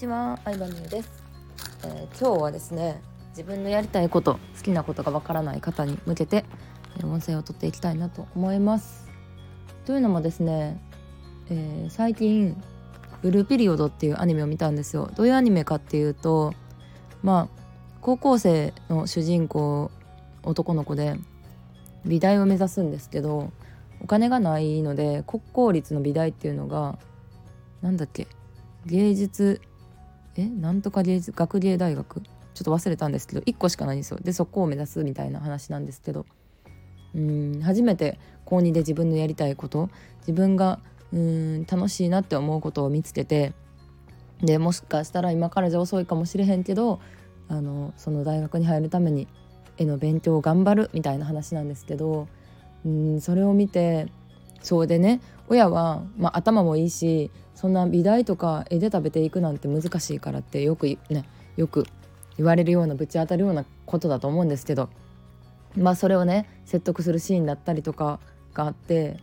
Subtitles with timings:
[0.00, 1.10] ちは、相葉美優です、
[1.84, 3.02] えー、今日はですね
[3.32, 6.46] 自分のやりたいこと好きなことがわからない方に向けて
[7.04, 9.10] 音声をとっていきたいなと思います。
[9.84, 10.80] というのもですね、
[11.50, 12.56] えー、最近
[13.20, 15.10] ブルーピリオドっていうアニメを見たんですよ。
[15.14, 16.54] どういうアニメかっていうと
[17.22, 17.62] まあ
[18.00, 19.90] 高校生の主人公
[20.42, 21.16] 男の子で
[22.06, 23.52] 美大を目指すんですけど
[24.02, 26.98] お金がないので国公立の美大っていうのが
[27.82, 28.26] なんだっけ
[28.86, 29.60] 芸術
[30.40, 32.20] えなんとか芸術学芸大学？
[32.20, 32.28] ちょ
[32.62, 34.18] っと忘れたんですけど1個しかないんですよ。
[34.20, 36.26] でそこを目指すみたいな話なんですけど。
[37.14, 39.90] うん初めて高2で自分のやりたいこと
[40.20, 40.78] 自分が
[41.12, 43.52] うん楽しいなって思うことを見つけて
[44.42, 47.00] でもしかしたら今からじゃ遅いかもしれへんけど
[47.48, 49.26] あのその大学に入るために
[49.76, 52.28] 絵の勉強を頑張るみたいな話なんですけど
[52.84, 54.06] うんそれを見て
[54.62, 61.24] そうでね親は、まあ、頭もいいしそんな美大とか絵で食べていくなんて難しいからってよくね
[61.56, 61.86] よく
[62.36, 64.88] 言われるようなぶち当たるようなことだと思うんですけど
[65.76, 68.20] まあそれをね説得するシーンだったりとか
[68.54, 69.18] があって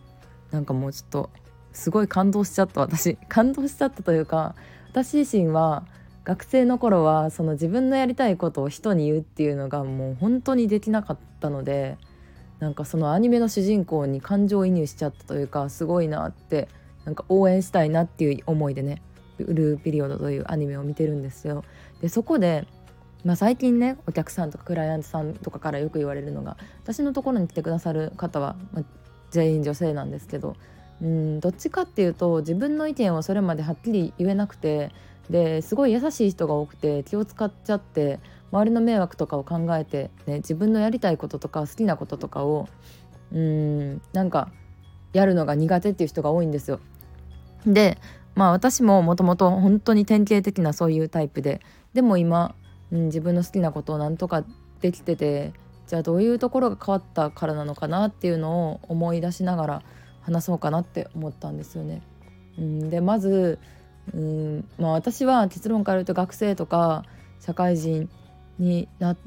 [0.52, 1.30] なんかもうちょっと
[1.74, 3.18] すごい感動しちゃった私。
[3.30, 4.56] 感動しちゃったというか
[4.92, 5.86] 私自身は
[6.24, 11.98] 学生の頃はその自分のやりたいことを人に言うっていうのがもう本当にできなかったので
[12.60, 16.68] なんかそのアニメの主人公に感情移入しちゃったというかすごいなって
[17.06, 19.02] なんか応援したいなっていう思いでね
[19.38, 21.64] 「ブルーピリオド」というアニメを見てるんですよ。
[22.02, 22.68] でそこで、
[23.24, 28.84] まあ、最近ねお客さんとかクライアントさんとかからよく言われるのが私のところに来てくださる方は、まあ、
[29.32, 30.56] 全員女性なんですけど
[31.02, 34.92] うんどっちかっていうと自分の意見をそれまではっきり言えなくて
[35.30, 38.20] ですごい優しい人が多くて気を使っちゃって
[38.52, 42.67] 周りの迷惑とかを考えて、ね、自分のやりたいこととか好きなこととかを
[43.31, 44.50] うんなんか
[45.14, 46.80] やるのが苦手っていう人が多いんですよ。
[47.66, 47.98] で
[48.36, 51.62] まあ私ももともと本当に典型的なそういうタイプで
[51.94, 52.56] でも今、
[52.92, 54.44] うん、自分の好きなことをなんとか
[54.80, 55.54] できてて
[55.88, 59.83] じゃあどういうところが変わったからなのかなっていうのを思い出しながら
[60.22, 62.02] 話そうかなって思ったんですよね。
[62.58, 63.60] うん、でまず
[64.14, 67.04] うんまあ、私は結論から言うと学生とか
[67.39, 68.10] 社会人
[68.60, 69.18] になっ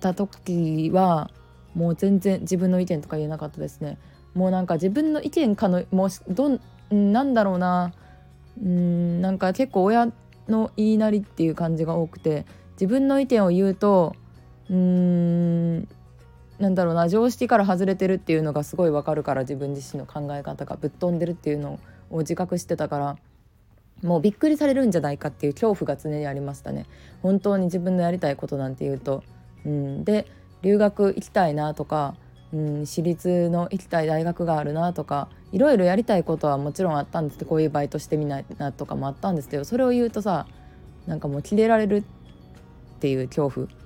[0.00, 1.30] た時は
[1.74, 3.98] もう全然自分の意見とか言えなかったですね。
[4.34, 6.60] もうなんか自分の意見かのもうどん
[6.90, 7.92] なんだろうな
[8.62, 10.08] うんなんか結構親
[10.48, 14.14] の言いなりっていう感じが多くて自分の意見を言うと
[14.70, 15.88] うん
[16.58, 21.78] なんだろうな常識から外れてるっていうのがすごいわかるから自分自身の考え方がぶっ飛んでるっていうの
[22.10, 23.16] を自覚してたから
[24.02, 26.86] もうびっくりされるんじゃないかっていう恐怖が常にありましたね。
[27.22, 29.22] 本当に自分のやりたいことなんて言うと、
[29.64, 30.26] うん、で
[30.62, 32.16] 留学行きたいなとか、
[32.52, 40.46] うん、私立の行きたい大学があるなとかいろいろやりたいことはもちろんあったんですけどこういうバイトしてみないなとかもあったんですけどそれを言うとさ
[41.06, 42.02] なんかもうキレられるっ
[43.00, 43.82] ていう恐怖。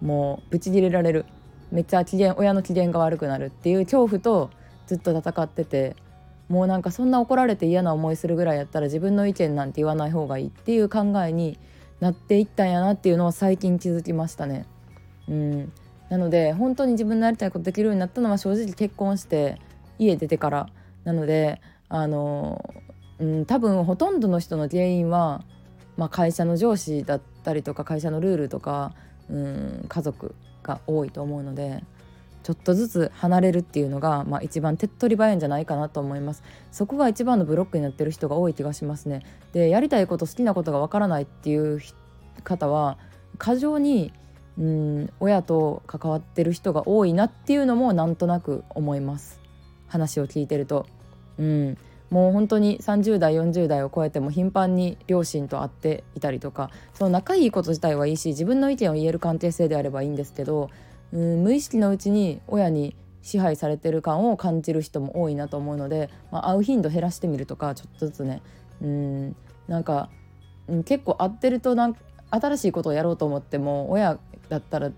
[0.00, 1.24] もうブチギレられる。
[1.70, 4.50] めっちゃ機嫌親の機嫌が悪くなるっていう恐怖と
[4.86, 5.96] ずっと戦ってて
[6.48, 11.58] もうなんかそんな怒られて嫌な思いするぐらいやったら自分の意見なんて言わない方がいいっていう考えに
[12.00, 14.66] なっていったんやなっていうのを最近気づきましたね。
[15.28, 15.72] うん
[16.08, 19.60] なので本当に自分のやりたいことできるようになったのは正直結婚して
[19.98, 20.68] 家出てから
[21.04, 22.74] なのであの、
[23.18, 25.42] うん、多分ほとんどの人の原因は、
[25.96, 28.92] まあ、会社の上司だったりとか会社のルールとか、
[29.28, 31.82] うん、家族が多いと思うので
[32.46, 36.44] ちょっとずつ離れるっていうのが、まあ、一番手っ取り早いんじゃないかなと思います。
[36.70, 39.26] そこが一番のブロックになってる人が多い気がしますね。
[39.52, 41.80] でやりたいこと好きなことがわからないっていう
[42.44, 42.98] 方は
[43.36, 44.12] 過剰に
[44.58, 49.40] うん親と関わってる人が多いなっていうのもなんとなく思います。
[49.88, 50.86] 話を聞いてると。
[51.38, 51.76] うん。
[52.10, 60.70] もう本当に30代40代を超えても頻繁に両親と会っていたりとかその仲いいこと自体はいいし自分の意見を言える関係性であればいいんですけど
[61.12, 68.42] うん無意識のうちに親に支配されてる感を感じる人も多いなと思うので、まあ、会う頻度減らしてみるとかちょっとずつね。
[68.80, 69.36] うん
[69.66, 70.10] なんか、
[70.68, 71.96] うん、結構会ってるとなん
[72.30, 74.90] 新しいことをやろうと思っても親だったら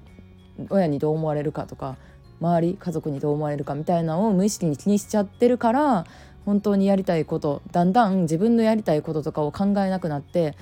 [0.71, 1.97] 親にどう思われるかとか
[2.41, 6.06] 周り家族にどう思われるかみたいなのを無意識に気にしちゃってるから
[6.44, 10.56] 本当にやりたいことだんだん自分のやりたいこととかを考えなくなって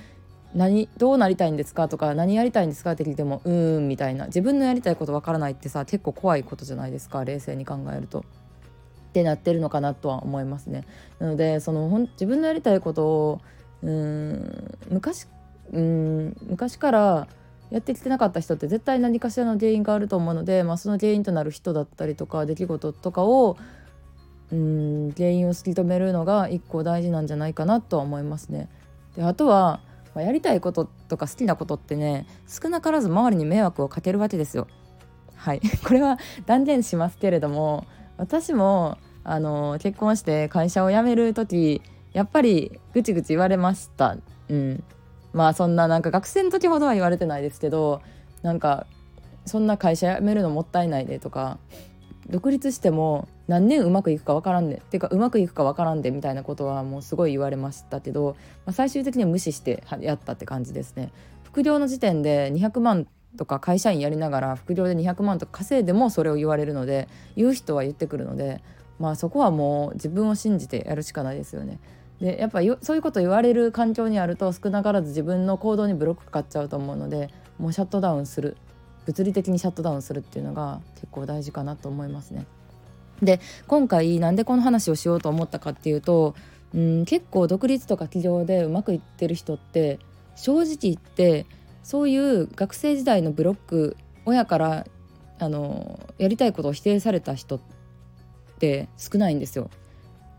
[0.55, 8.23] 何どうなりたいんですかとか何やりたいんですかって聞いてもうーんみたいな自分のやりたいことわからないってさ結構怖いことじゃないですか冷静に考えると。
[9.07, 10.83] ってなってるのかなとは思いますね。
[11.19, 13.41] なのでそのほん自分のやりたいことを
[13.81, 15.27] うん昔
[15.71, 17.27] うん昔から
[17.71, 23.57] やってきてなかった人って絶対何かしらの原因があると思うので、まあ、その原因となる人だったりとか出来事とかを
[24.51, 28.69] うん原因を突き止めるのが一個大事なんじゃないかなとは思いますね。
[29.15, 29.79] であとは
[30.17, 34.67] まあ、やりたいこととか好きなことってね少なからず周りに迷惑をかけるわけですよ。
[35.35, 36.17] はい これは
[36.47, 37.85] 断言しますけれども
[38.17, 41.83] 私もあの結婚して会社を辞める時
[42.13, 44.17] やっぱりぐちぐち言われました。
[44.49, 44.83] うん、
[45.33, 48.01] まあそんななんか学生の時ほどは言われてないですけど
[48.41, 48.87] なんか
[49.45, 51.59] そんな会社辞めるのもったいないでとか
[52.27, 58.35] 独立しても何年うまくいくか分からんねっていうかうまくいくか分からんでみたいなことはもうすごい言われましたけど、
[58.65, 61.11] まあ、最終的には無視してやったって感じですね。
[61.43, 63.07] 副業の時点で200万
[63.37, 68.61] とか会社員やりながら副業で200万とか稼いでもそれを言われるので言う人は言ってくるので
[68.99, 71.79] まあそこはもう自分を信じてやるしかないですよね。
[72.19, 77.29] でやっぱそういうこと言われる環境にあると少なからず自分の行動にブロックかかっちゃうと思うので
[77.59, 78.57] もうシャットダウンする
[79.05, 82.45] 物理的にシャットダウンするっていうのが結構大事かなと思いますね。
[83.21, 86.35] で今回なんでこの話をしようと思ったかっていうと
[86.73, 89.99] うん結構独立とか起業でうまくいってる人って
[90.35, 91.45] 正直言って
[91.83, 94.85] そういう学生時代のブロック親から
[95.39, 97.59] あのやりたいことを否定された人っ
[98.59, 99.69] て少ないんですよ。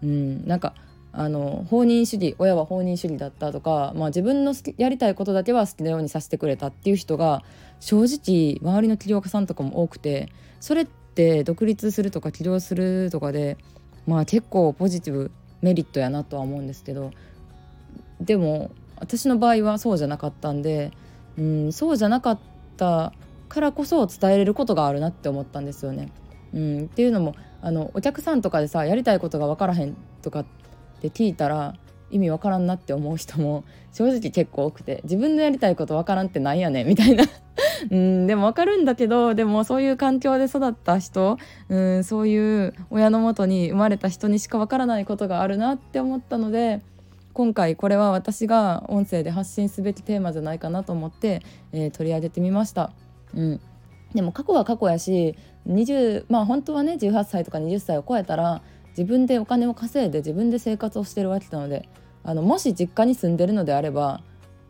[0.02, 0.74] うん、なんか
[1.12, 7.42] あの放任主義親は放任主義だったとか、まあ、自分のやりたいことだけは好きなようにさせてくれたっていう人が
[7.80, 10.28] 正直周りの起業家さんとかも多くて
[10.60, 13.58] それって独立するとか起業するとかで
[14.06, 15.32] まあ結構ポジティブ
[15.62, 17.10] メリットやなとは思うんですけど
[18.20, 18.70] でも
[19.00, 20.92] 私の場合はそうじゃなかったんで
[21.36, 22.38] うんそうじゃなかっ
[22.76, 23.12] た
[23.48, 26.12] からこそ伝えれることがあるなって思ったんですよね。
[26.52, 30.46] うん、っていうのもあのお客さんとかでさやりたいことが分からへんとかっ
[31.00, 31.74] て聞いたら
[32.10, 37.24] 意味わからんなって思う人も正直結構多くて自分のやりたいことわからんってなんやねんみたいな
[37.90, 41.38] うんでもわかるんだけどでもそういう環境で育った人
[41.68, 46.80] うんそういう親のもとに生まれた人にしかわからないことがあるなって思ったので
[47.32, 51.42] 今回これは私が音声で発信すべきテーマじゃないかなと思って、
[51.72, 52.92] えー、取り上げてみました。
[53.34, 53.60] うん
[54.14, 55.36] でも過去は過去やし
[55.66, 61.88] 20まあ本当はね18歳とか20歳を超えたら自分でお金を稼いで自分で生活をしてるわけなので
[62.24, 64.20] あのもし実家に住んでるのであれば、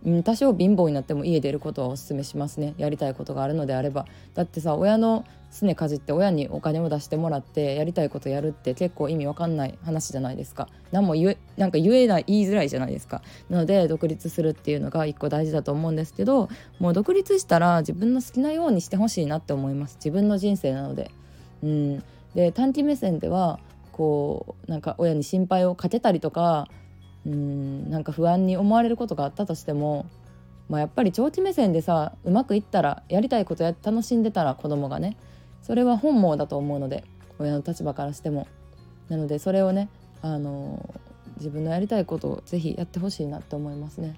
[0.04, 2.74] うん、多少貧乏になっても家出ることはおすすめしますね。
[2.78, 4.06] やりたいことがあるのであれば。
[4.34, 10.68] だってさ親のすねかじって親にお金を出してもらってやりたいことやるって結構意味わかんない話じゃないですか。
[10.92, 13.22] 何も言えなんか言えない言いづらいじゃないですか。
[13.48, 16.48] なので独立するっていうのが一個大事だと思うんですけど
[16.78, 19.96] もう独立したら自分の好きなようにしてほしいなって思います。
[19.96, 21.10] 自分の人生なので。
[21.62, 22.02] うん。
[22.34, 23.58] で短期目線では
[23.92, 26.68] こうなんか親に心配をかけたりとか
[27.26, 30.06] うんなんか不安に思われることがあったとしても、
[30.68, 35.16] まあ、やっぱり長期目線でさうまくいったらやりたいことや楽しんでたら子供がね
[35.62, 37.04] それは本望だと思うので
[37.38, 38.46] 親の立場からしても。
[39.08, 39.88] なのでそれをね
[40.20, 40.94] あの
[41.38, 44.16] 自分のやりたいことをぜひやってほしいなって思いますね。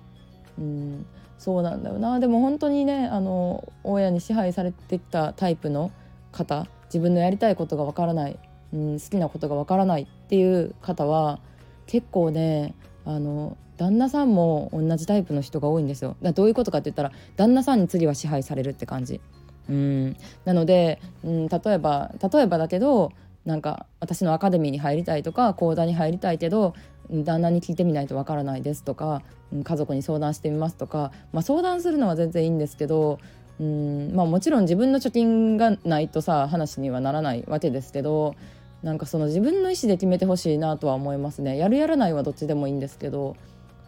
[0.59, 1.07] うん
[1.39, 5.93] そうなんだよなでも本当にねあの親に支配されてきたタイプの
[6.33, 8.39] 方自分のやりたいことがわからない
[8.73, 11.41] うん、好きなことがわからないっていう方は
[11.87, 12.75] 結構ね
[13.05, 16.17] あの旦那さんも同じタイプの人が多いんですよ。
[16.23, 19.21] だどういうことかって言ったら旦那さんに次は支配されるって感じ。
[19.69, 23.13] うんなので、うん、例えば例えばだけど
[23.45, 26.75] なんか私のアカデミーに入りたいとか講座に入りたいけど
[27.11, 29.23] 旦那に聞いてみないとわからないですとか
[29.65, 33.19] 家族に相談してみますとか、まあ、相談するのは全然いいんですけど
[33.59, 38.35] うんまあもちろん自分の貯金がないとさ話にはならないわけですけど
[38.83, 43.37] なんかその自分の意思で決めてほしいなとは思いますねやるやらないはどっちでもいいんですけど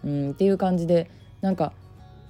[0.05, 1.73] うんっていう感じでなんか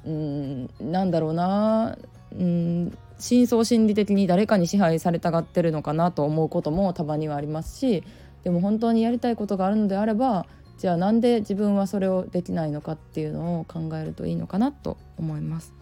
[0.07, 1.99] うんなんだろうな
[2.33, 8.05] うん深層心理的に誰かに支配されたがってるのかなと思うこともたまにはありますし
[8.45, 10.47] でも本当にやりたいことがあるのであれば
[10.79, 15.73] じゃあなんで自分はそれをできないのかっていうのを考えるといいのかなと思います。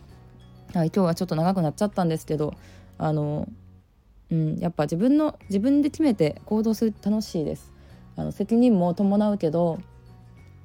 [0.75, 2.54] はい、今日はちょっと長くなっちゃったんですけど
[2.99, 3.49] あの
[4.30, 7.72] うん、やっぱ自分の自分で決めて行動する楽しいです。
[8.16, 9.78] あの責任も伴うけど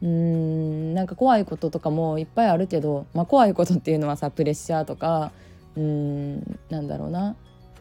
[0.01, 5.31] うんなんか怖いこととかもいっぱいあるけど、まあ、怖いことっていうのはさプレッシャーとか
[5.75, 7.35] うんなんだろうな。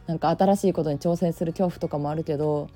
[0.06, 2.68] なんか新しいことに挑戦する恐怖とかもあるけど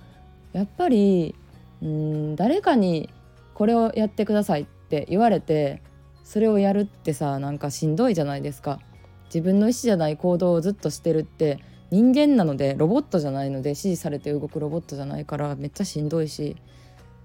[0.54, 1.34] やっぱり
[1.82, 3.10] うん誰かに
[3.54, 5.82] これをやってくださいって言われて
[6.24, 8.80] それをやるってさなんかしんどいじゃないですか。
[9.26, 11.58] 自分の意思じゃない行動をずっとしてるって
[11.90, 16.56] 人間なのでロボットじゃないので指示されて動くロボットじゃないからめっちゃしんどいし、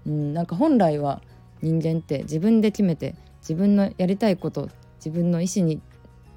[0.06, 1.20] うん、なんか本来は
[1.60, 5.80] 人間って自分で決めて自分のやりたいこと自分の意思に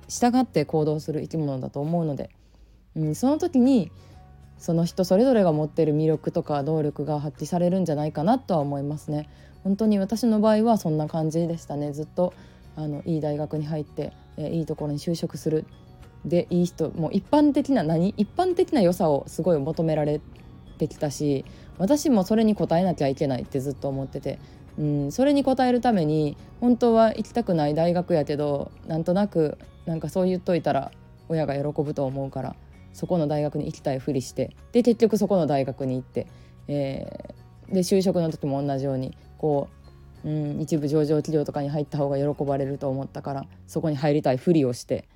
[0.09, 2.29] 従って行動する生き物だと思うので、
[2.95, 3.91] うん、その時に
[4.57, 9.29] その人それぞれが持ってる魅力とか能力が発揮されるんじゃないかなとは思いますね。
[9.63, 12.33] 本当に私の場合はそんな感じでしたねずっと
[12.75, 15.65] あのいい大学に入って、え、いいところに就職する
[16.25, 20.19] でいい人もう一般的な何一般的な良さをすごい求められ
[20.77, 21.45] てきたし
[21.77, 24.39] 私もそれに応えなきゃいけないってずっと思ってて、
[24.77, 30.91] うん、それに応えるために本当は行きたくない大学やけどなんとなくなんかそう言っといたら
[31.29, 32.55] 親が喜ぶと思うから
[32.93, 36.27] そこの大学に行きたいふりしてで結局そこの大学に行って、
[36.67, 39.69] えー、で就職の時も同じようにこ
[40.25, 45.07] う、うん、一部上場企業とかに入った方が喜ばれると思ったからそこに入りたいふりをして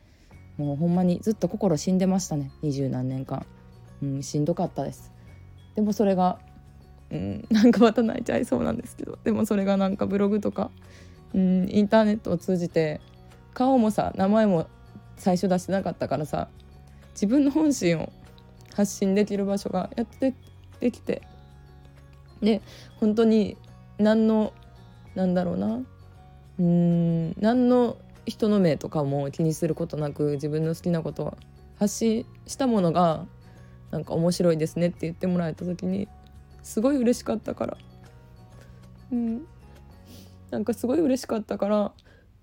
[0.58, 2.52] もうほんまにずっと心死んでましたね。
[2.62, 3.46] 二十何年間、
[4.02, 5.12] うん、しんどかったです。
[5.76, 6.40] でもそれが、
[7.10, 9.18] うん、なんかまた泣いちゃいそうなんですけど。
[9.24, 10.72] でもそれがなんかブログとか、
[11.34, 13.02] うん、インターネットを通じて
[13.54, 14.68] 顔もさ名前も
[15.18, 16.48] 最初出してなかったからさ
[17.14, 18.12] 自分の本心を
[18.74, 20.34] 発信できる場所がやって
[20.80, 21.22] できて。
[22.42, 22.62] で
[23.00, 23.56] 本当に
[24.00, 24.54] 何の
[25.16, 25.82] なんだろうな。
[26.60, 31.38] うん何の人の目とかも気にすることなく自分の好きなことを
[31.78, 33.26] 発信したものが
[33.90, 36.08] なんか面白いですねって言ってもらえた時に
[36.64, 37.78] すごい嬉しかったから。
[39.12, 39.48] うん。
[40.52, 41.94] なんかすごい嬉しかったから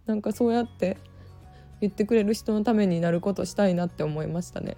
[0.07, 0.97] なんかそうやって
[1.81, 4.77] 言ってくれる人のためになることしたいなって思いましたね。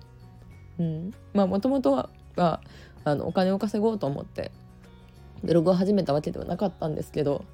[0.78, 2.10] うん、まあもともとは
[3.04, 4.50] あのお金を稼ごうと思って
[5.44, 7.44] ブログを始めたわけではなかったんですけど、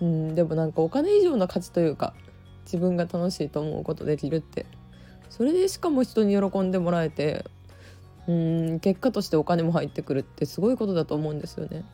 [0.00, 2.14] うん、でもなんかお金以上の価値というか
[2.64, 4.66] 自分が楽しいと思うことできるって
[5.30, 7.44] それでしかも人に喜んでもらえて
[8.26, 11.84] うん結果としてお金も入ってくるってすごいことだと思うんですよね。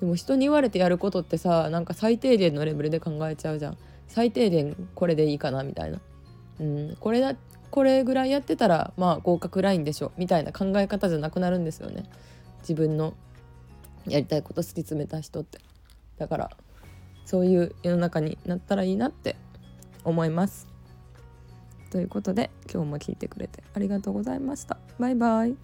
[0.00, 3.78] でも人に言われてやることってさなんか最低限のレベルで考えちゃうじゃん。
[4.06, 6.00] 最低限これでいいかなみたいな。
[6.60, 7.34] うんこれだ
[7.70, 12.04] これぐらいやってたらまあ合格ラインでしょみたいな考え方じゃなくなるんですよね。
[12.60, 13.14] 自分の
[14.06, 15.58] やりたいこと突き詰めた人って。
[16.18, 16.50] だから
[17.24, 19.34] そういう世の中になったらいいなって
[20.04, 20.68] 思います。
[21.90, 24.78] ということで今日も聞いてくれてありがとうございました。
[24.98, 25.54] バイバイ。